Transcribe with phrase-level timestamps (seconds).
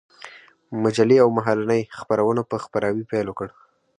[0.83, 3.47] مجلې او مهالنۍ خپرونو په خپراوي پيل وكړ.